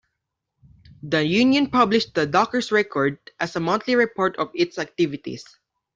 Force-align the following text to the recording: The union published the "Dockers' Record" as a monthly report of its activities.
The 1.03 1.23
union 1.23 1.69
published 1.69 2.15
the 2.15 2.25
"Dockers' 2.25 2.71
Record" 2.71 3.19
as 3.39 3.55
a 3.55 3.59
monthly 3.59 3.93
report 3.95 4.35
of 4.37 4.49
its 4.55 4.79
activities. 4.79 5.45